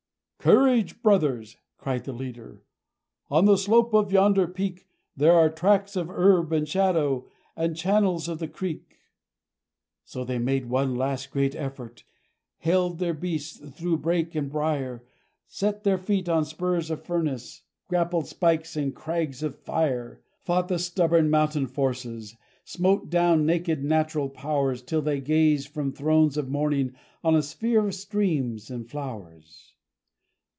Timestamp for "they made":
10.23-10.65